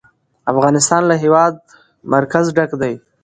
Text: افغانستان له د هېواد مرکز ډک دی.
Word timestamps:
افغانستان 0.51 1.01
له 1.09 1.15
د 1.17 1.21
هېواد 1.23 1.53
مرکز 2.13 2.45
ډک 2.57 2.71
دی. 2.81 2.93